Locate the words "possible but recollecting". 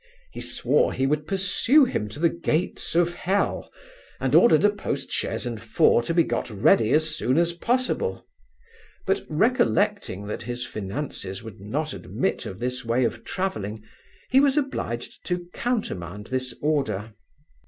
7.53-10.25